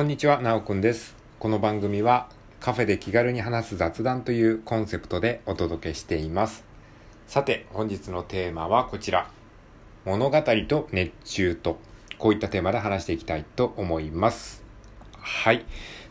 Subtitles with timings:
[0.00, 1.14] こんにちは、なおくんです。
[1.38, 6.64] この番組はカフェで気軽に話す雑談というコンセプトでお届けしています。
[7.26, 9.30] さて、本日のテーマはこちら。
[10.06, 11.76] 物語と熱中と、
[12.16, 14.62] こういったテーマで話していきたいと思います。
[15.18, 15.66] はい。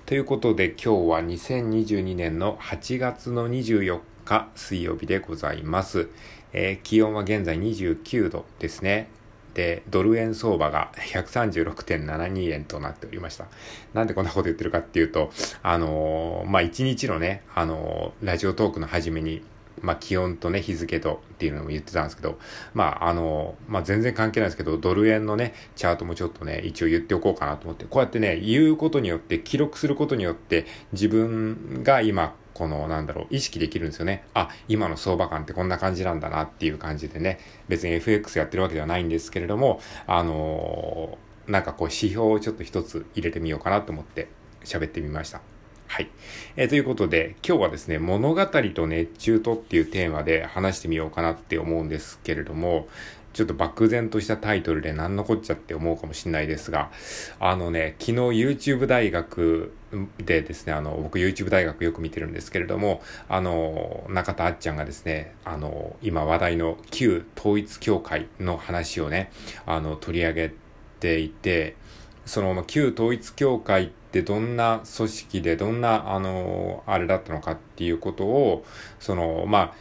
[0.06, 6.10] ということで今日は2022年の8月の24日水曜日でございます。
[6.54, 9.10] えー気温は現在29度ですね。
[9.54, 13.46] で、ドル円相場が136.72円となっておりました。
[13.94, 15.32] なんでこんなこと言ってるかっていうと、
[15.64, 19.42] あのーまあ、一日のね、あのーラジオトークの初めに、
[19.82, 22.38] まあ、気温とね、日付とっていうのも言ってたんですけど、
[22.74, 34.26] まあ、あのまあ、全然関係ないですけど、ドル円のね、チャートもちょっとね、一応言っておこうかなと思って、こうやってね、言うことによって、記録することによって、自分が今、この、なんだろう、意識できるんですよね。
[34.34, 44.28] あ、今の相場感ってこんな感じなんだなっていう感じでね、別に FX やってるわけではないんですけれども、あのーなんかこう指標をちょっと一つ入れてみようかなと思って
[44.64, 45.42] 喋ってみました。
[45.88, 46.10] はい。
[46.58, 52.88] えーということで、今日はですね、物語と熱中とっていうテーマで話してみようかなって思うんですけれども、
[53.40, 56.92] ちょっと漠然としたタイトルで何のこっちゃって思うかもしれないですが、
[57.40, 59.72] あのね、昨日 YouTube 大学
[60.18, 69.32] でですね、あの、僕 YouTube 大学よく見てるんですけれども、あの、中田あっちゃんがですね、あの、今話題の旧統一教会の話をね、
[69.66, 70.54] あの、取り上げ
[71.00, 71.78] ていて、
[72.26, 78.66] その旧統一教会ってどんな組織でどんな、あの、あれだったのかっていうことを、
[79.00, 79.74] その、まあ、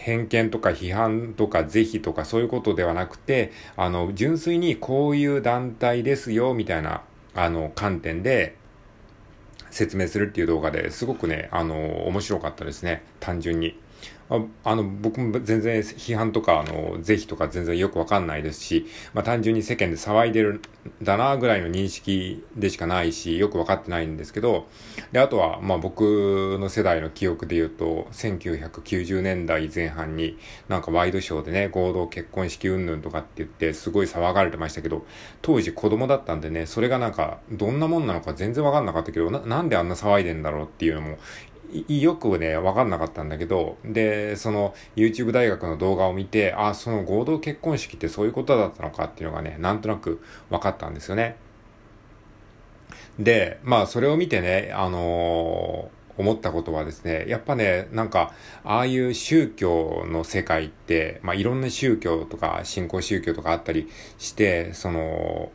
[0.00, 7.02] 偏見とか批判とか是非とかそういうことではなくて、あの、純粋にこういう団体ですよ、みたいな、
[7.34, 8.56] あの、観点で
[9.70, 13.78] 説明するっていう動画ですごくね、あの、面白かったですね、単純に。
[14.30, 20.62] ああの、僕も全然批判とか、あの、是非とか全然よくわかんないですし、まあ単純に世間で騒いでるん
[21.02, 24.68] だなぐらいの認識でしかないし、よくわかってないんですけど、
[25.10, 30.38] で、あとは、まあ僕の世代の記憶で言うと、1990年代前半に、
[30.68, 35.04] なんかワイドショーでね、合同結婚式云々とかって言って、すごい騒がれてましたけど、
[35.42, 41.18] 当時子供だったんでね、それがなんか、どんなもんなのか全然わかんなかったけど、ななんであんな騒いでんだろうっていうのも、
[41.88, 51.36] よくね、わかんなかったんだけど、で、その YouTube 大学の動画を見て、あ、その合同結婚式ってそういうことだったのかっていうのがね、なんとなく分かったんですよね。
[53.18, 63.88] で、まあそれを見てね、あのー思ったことはですね、やっぱね、なんか、ああいう宗教の世界って、まあいろんな宗教とか信仰宗教とかあったり
[64.18, 65.50] して、その、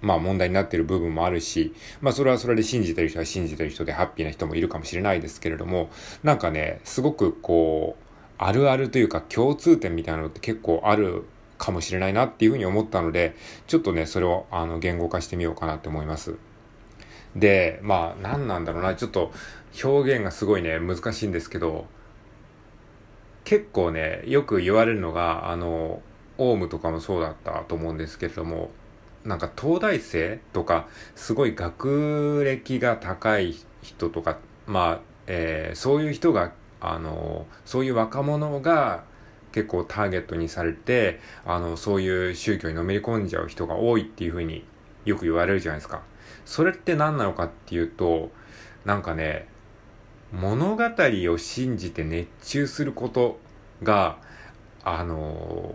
[0.00, 5.90] まあ問題になっている部分もあるし、まあそれはそれで信じてる人は信じてる人でハッピーな人もいるかもしれないですけれども、
[6.22, 8.04] なんかね、すごくこう、
[8.38, 11.24] あるあるというか共通点みたいなのって結構ある
[11.58, 13.34] かもしれないなっていうふうに思ったので、
[13.66, 16.36] ちょっとね、それをあの言語化してみようかなって思います。
[17.34, 19.32] で、まあ何なんだろうな、ちょっと
[19.82, 21.86] 表現がすごいね、難しいんですけど、
[23.44, 26.02] 結構ね、よく言われるのが、あの、
[26.38, 28.70] オウムとかもそうだったと思うんですけれども、
[29.26, 39.04] なんか東大生とか、すごい学歴が高い人とか、まあ、えーそういう人が、あの、そういう若者が
[39.52, 44.64] 結構ターゲットにされて、あの、そういう宗教にのめり込んじゃう人が多いっていうふうに
[45.04, 46.02] よく言われるじゃないですか。
[46.44, 48.30] それって何なのかっていうと、
[48.84, 49.48] なんかね、
[50.32, 53.38] 物語を信じて熱中すること
[53.82, 54.18] が、
[54.84, 55.74] あの、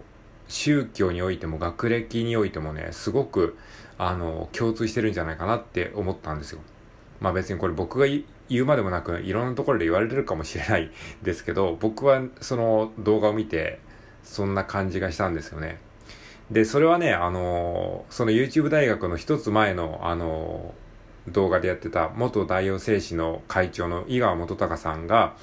[0.51, 3.57] 宗教においても学歴においてもね、すごく、
[3.97, 6.59] あの、共通してるんじゃないかなって思ったんですよ。
[7.21, 8.25] まあ別にこれ僕が言
[8.61, 10.91] うまでもなく、いろんなところで言われてるかもしれない
[11.23, 13.79] ですけど、僕はその動画を見て、
[14.23, 15.79] そんな感じがしたんですよね。
[16.51, 20.75] で、それはね、あの、その YouTube 大学の一つ前の、あの、
[21.29, 25.33] 動画でやってた元大王製紙の会長の井川元隆さんが、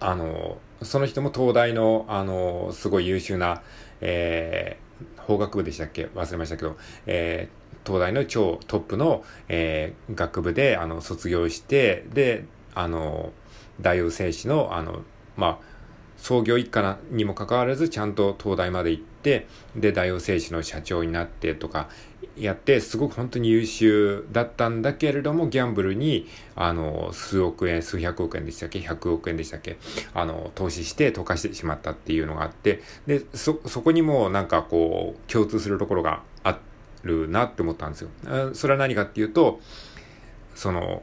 [0.00, 3.62] あの、その人も東大の、あの、すごい優秀な、
[4.00, 6.06] えー、法学部でしたっけ？
[6.14, 6.76] 忘れましたけど、
[7.06, 13.32] えー東大の超トップの、えー学部で、あの、卒業して、で、あの、
[13.80, 15.02] 大王製紙の、あの、
[15.36, 15.75] まあ、
[16.16, 21.88] 創業一家にもかかわらず、ちゃんと東大まで行って、で、大王製紙の社長になってとか、
[22.38, 29.78] やって、すごく本当に優秀だったんだけれども、ギャンブルに、あの、数億円、数百億円でしたっけ ?100 億円でしたっけ
[30.12, 36.58] あの、投資して溶かしてしまったっていうのがあって、で、そ、そこにもなんかこう、共通するところがあ
[37.04, 38.10] るなって思ったんですよ。
[38.52, 39.60] それは何かっていうと、
[40.54, 41.02] その、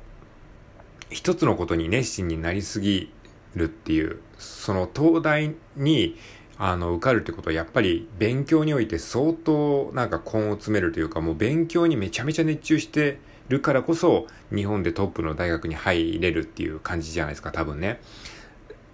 [1.09, 3.11] 一つのことに熱心になりすぎ
[3.55, 6.17] るっていう、その東大に、
[6.57, 13.17] あの、受かるってことはやっぱり勉強において相当なんか根を詰めるというかもう勉強にめちゃめちゃ熱中して
[13.49, 17.99] るからこそ日本でトップの大学に入れるっていう感じじゃないですか、多分ね。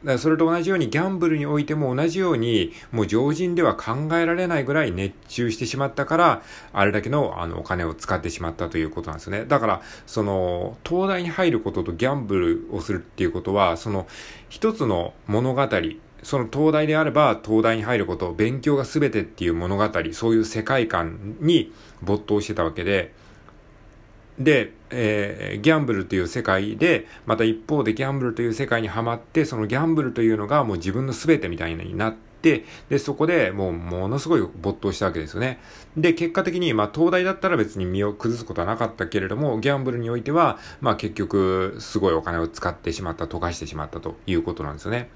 [0.04, 6.42] だそれと同じようにギャンブルにおいても同じようにもう常人では考えられないぐらい熱中してしまったから
[6.74, 9.46] あれだけのあのお金を使ってしまったということなんですね。
[9.46, 14.08] だからその東大に入ることとギャンブルをするっていうことはその
[14.50, 15.68] 一つの物語
[16.24, 23.14] その東大であれば東大に入ること、勉強が全てっていう物語、そういう世界観に没頭してたわけで、
[24.38, 35.60] で、えー、ギャンブルという世界で、また一方でギャンブルという世界にはまって、そのギャンブルというのがもう自分の全てみたいになって、で、そこでもうものすごい没頭したわけですよね。
[35.98, 45.10] で、結果的に、まあ、東大だったら別に身を崩すことはなかったけれども、ギャンブルにおいては、まあ、結局、すごいお金を使ってしまった、溶かしてしまったということなんですよね。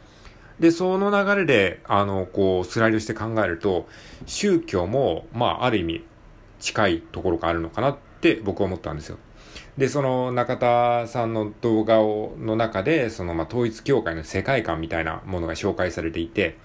[0.59, 3.87] で、その流れで、あの、こう、スライドして考えると、
[4.25, 6.05] 宗教も、まあ、ある意味、
[6.59, 9.17] 近いところがあるのかなって僕は思ったんですよ。
[9.77, 16.57] で、その中田さんの動画を、の中で、その、まあ、統一教会の世界観みたいなものが紹介されていて、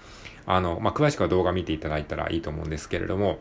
[0.45, 3.39] あの、まあ、詳しくは動画見ていただいたらいいと思うんですけれども、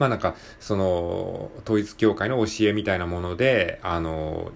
[0.00, 4.50] まあなんか、その、統一教会の教えみたいなもので、あの、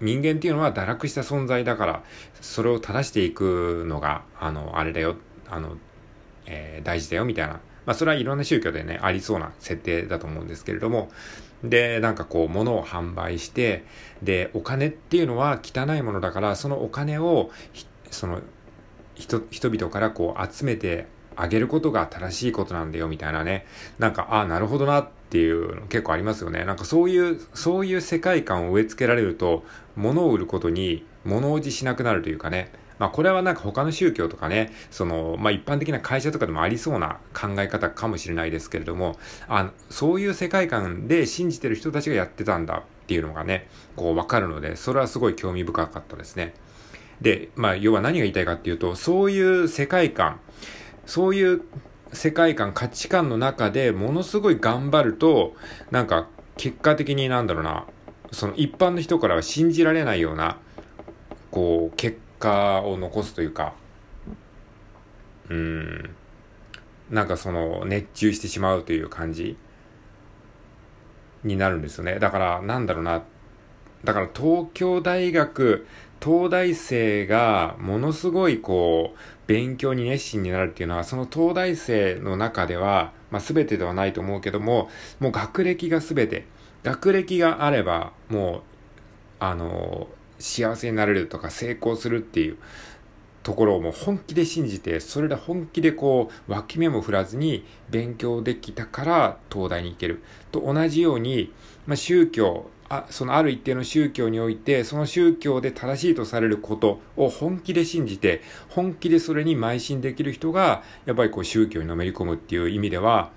[0.00, 2.04] 人間っていうのは堕落した存在だから、
[2.40, 5.16] それを正していくのが、あの、あれだよ、
[5.48, 5.76] あの、
[6.46, 7.54] えー、大事だよ、みたいな。
[7.84, 11.10] まあ、それはいろんな宗教でね、ありそうな設定だと思うんですけれども、
[11.62, 13.84] で、なんかこう、物を販売して、
[14.22, 17.50] で、お金っていうのは汚いものだから、そのお金を、
[18.10, 18.40] その、
[19.14, 23.66] 人、々からこう、集めてあげることが正しいことなんだよ、みたいなね。
[23.98, 26.64] なんか、ああ、なるほどなっていうの結構ありますよね。
[26.64, 29.64] なんかそういう、そういう世界観を植え付けられると、
[29.96, 32.72] 物を売ることに物おじしなくなるというかね。
[33.00, 39.18] まあこれはなんか他の宗教とかね、その、まあ一般的な会社とかでもありそうな考え方かもしれないですけれども、
[39.48, 46.52] あそういう世界観で信じてる人たちがやってたんだっていうのがね、こうわかるので、それはすごい興味深かったですね。
[47.22, 50.38] で、まあ要は何が言いたいかっていうと、そういう世界観、
[51.06, 51.62] そういう
[52.12, 55.54] 世界観、価値観の中でものすごい頑張ると、
[55.90, 57.86] なんか結果的になんだろうな、
[58.30, 60.58] その一般の人からは信じられないような、
[61.50, 63.74] こう、結果を残すというか、
[65.48, 66.16] うん、
[67.10, 69.56] なんかその熱中してしまうという感じ
[71.44, 72.18] になるんですよね。
[72.18, 73.22] だから、なんだろうな、
[74.04, 75.86] だから東京大学、
[76.22, 84.88] 東大生がものすごいこう、勉強に熱心になるっていうのは、その東大生の中では、まあ全てではないと思うけども、
[85.18, 86.46] もう学歴が全て、
[86.82, 88.62] 学歴があれば、もう、
[89.40, 90.08] あの、
[90.40, 92.56] 幸せになれるとか成功するっていう
[93.42, 100.22] ところをもう本気で信じて、それで本気でこう、脇目も振らずに勉強できたから東大に行ける。
[100.52, 101.52] と同じように、
[101.86, 113.30] まあ宗教、あそのある一定の宗教において、その宗教で正しいとされることを本気で信じて、本気でそれに邁進できる人が、やっぱりこう宗教にのめり込むっていう意味では、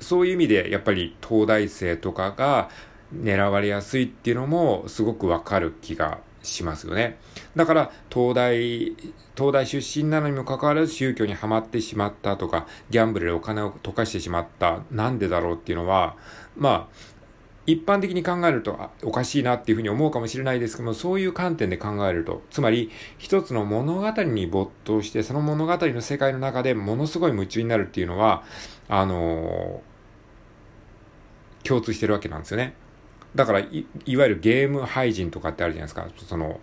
[0.00, 2.70] そういう意味でやっぱり東大生とかが
[3.14, 7.18] 狙われやすいっていうのもすごくわかる気がしますよね。
[7.56, 8.94] だから、東大、
[9.36, 16.16] 東大出身なのにもかかわらず宗教にはまってしまったとか、ギャンブルでお金を溶かしてしまった、なんでだろうっていうのは、
[16.56, 17.12] まあ、
[17.64, 28.42] 一般的に考えるとおかしいなっていうふうに思うかもしれないですけども、そういう観点で考えると、つまり一つの物語に没頭して、その物語の世界の中でものすごい夢中になるっていうのは、
[28.88, 32.74] あのー、共通してるわけなんですよね。
[33.34, 36.06] だからい、いわゆるゲーム配信とかってあるじゃないですか。
[36.26, 36.60] その、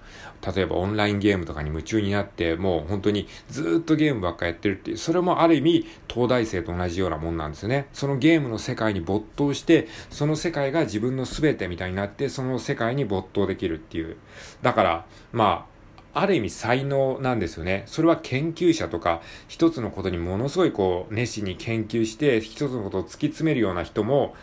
[0.56, 7.88] 例えばオンラインゲームとかに夢中になって、もう本当にずっとゲームばっかやってるっていう、それもある意味、東大生と同じようなもんなんですよね。
[7.92, 14.18] そのゲームの世界に没頭して、その世界が自分の全てみたいになって、その世界に没頭できるっていう。
[14.62, 15.80] だから、まあ、
[16.22, 17.84] ある意味才能なんですよね。
[17.86, 24.36] それは研究者とか、一つのことにものすごいこう、熱心に研究して、一つのことを突き詰めるような人も、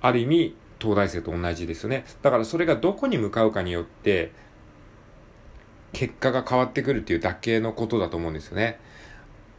[0.00, 2.04] ある意味、東大生と同じですよね。
[2.22, 4.32] だからそれがどこに向かうかによって、
[5.92, 8.78] 結果が変わってくるっていうだけのことだと思うんですよね。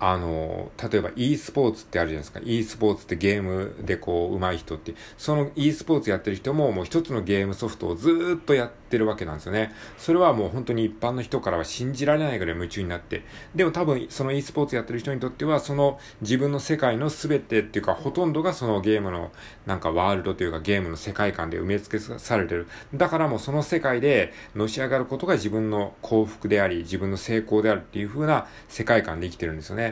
[0.03, 2.41] あの、例えば e スポーツってあるじゃないですか。
[2.43, 9.71] e スポーツってゲームでこう、上手い人って、その e スポーツやってる人ももう一つのゲームソフトをずっとやってるわけなんですよね。
[9.99, 13.23] それはもう本当に一般の人からは信じられないぐらい夢中になって。
[13.53, 19.31] でも多分その e スポーツやってる人にとっては、その自分の世界の全てっていうか、ほとんどがそのゲームの
[19.67, 22.65] なんかワールドというかゲームの世界観で埋め付けされてる。
[22.95, 29.90] だからもうその世界でのし上がることが自分の幸福であり、自分の成功であるっていう風な世界観で生きてるんですよね。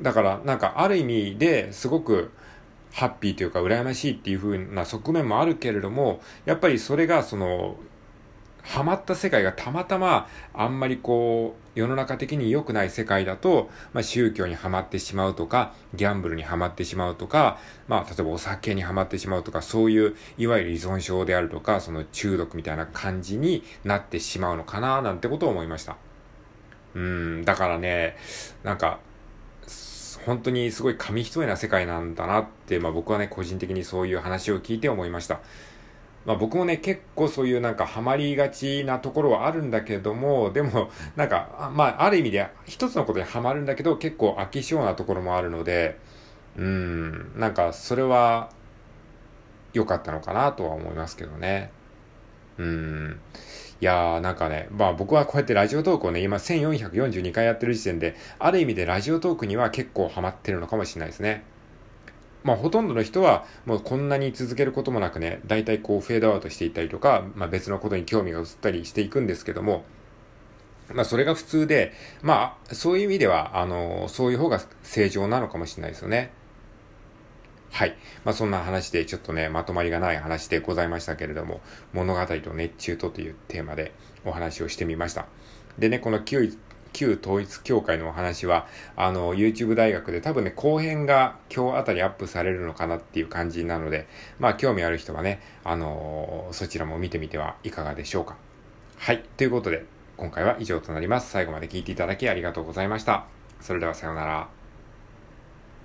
[0.00, 2.30] だからなんかある意味ですごく
[2.92, 7.76] ハッピーというか羨ましいっていう風な側面もあるけれども、やっぱりそれがその
[8.62, 25.96] ハマった世界がたまたまあんまりこう世の中的に良くない世界だと、まあ、宗教にはまってしまうとか、ギャンブルにはまってしまうとか、まあ例えばお酒にはまってしまうとか、そういういわゆる依存症であるとか、その中毒みたいな感じになってしまうのかななんてことを思いました。
[26.94, 28.16] うん、だからね、
[28.64, 28.98] なんか、
[30.26, 35.40] 本当にすごい紙一重な世界なんだなって、まあ僕はね、個人的にそういう話を聞いて思いました。
[36.26, 45.98] まあ僕もね、結構そういうなんかハマりがちなところはあるんだけども、でもなんか、まあある意味で一つのことにハマるんだけど結構飽き性なところもあるので、
[46.56, 48.50] うん、なんかそれは
[49.72, 51.70] 良かったのかなとは思いますけどね。
[52.58, 53.20] うん。
[53.80, 61.44] いやーなんかね、まあ僕はこうやってラジオトークをね、今1442回やってる時点で、ある意味でラジオトークには結構ハマってるのかもしれないですね。
[62.44, 69.84] まあほとんどの人はもうこんなに続けることもなくね、大体こうフェードアウトしていったりとか、まあ別のことに興味が移ったりしていくんですけども、
[70.92, 76.32] まあそれが普通で、まあそういう意味では、あの、そういう方が正常なのかもしれないですよね。
[77.70, 77.96] はい。
[78.24, 81.60] まあそんな話でちょっとね、まとまりがない話でございましたけれども、
[81.92, 83.92] 物語と熱中とというテーマで
[84.24, 85.26] お話をしてみました。
[85.78, 86.56] でね、この旧
[86.92, 94.08] 旧統一教会のお話は、あの、YouTube 大学で多分ね、後編が今日あたりアップされるのかなっていう感じなので、
[94.38, 98.36] まあ、興味ある人はね、あのー、そちらも見てみてはいかがでしょうか。
[98.98, 99.22] はい。
[99.36, 99.84] ということで、
[100.16, 101.30] 今回は以上となります。
[101.30, 103.24] 最後まで聞いていただきありがとうございました。
[103.60, 104.59] それではさようなら。